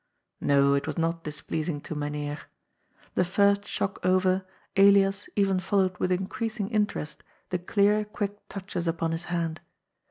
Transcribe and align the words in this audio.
No, 0.39 0.73
it 0.73 0.87
was 0.87 0.97
not 0.97 1.23
displeasing 1.23 1.79
to 1.81 1.93
Mynheer. 1.93 2.39
The 3.13 3.23
first 3.23 3.65
shock 3.67 4.03
over, 4.03 4.43
EUas 4.75 5.29
even 5.35 5.59
followed 5.59 5.95
with 5.99 6.11
increasing 6.11 6.71
interest 6.71 7.23
the 7.51 7.59
clear, 7.59 8.03
quick 8.03 8.39
touches 8.49 8.87
upon 8.87 9.11
his 9.11 9.25
hand. 9.25 9.61